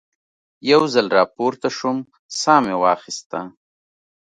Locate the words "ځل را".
0.93-1.23